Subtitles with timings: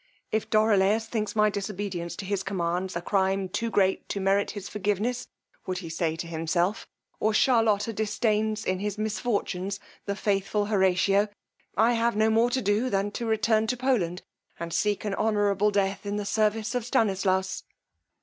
[0.31, 4.67] If Dorilaus thinks my disobedience to his commands a crime too great to merit his
[4.67, 5.27] forgiveness,
[5.67, 6.87] would he say to himself,
[7.19, 11.27] or Charlotta disdains, in his misfortunes, the faithful Horatio,
[11.77, 14.23] I have no more to do than to return to Poland
[14.59, 17.61] and seek an honourable death in the service of Stanislaus.